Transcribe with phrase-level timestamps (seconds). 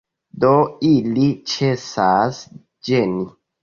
[0.45, 0.53] Do
[0.93, 2.45] ili ĉesas
[2.93, 3.33] ĝeni.